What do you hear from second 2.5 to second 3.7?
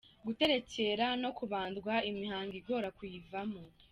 igora kuyivamo.